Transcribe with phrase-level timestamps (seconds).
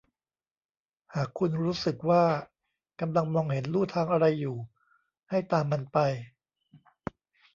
[1.15, 2.23] หากคุณรู้สึกว่า
[3.01, 4.57] กำลังมองเห็นลู่ทางอะไรอยู่
[5.29, 5.97] ให้ตามมันไป